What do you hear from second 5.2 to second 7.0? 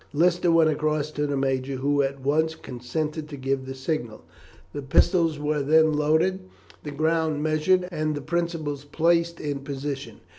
were then loaded, the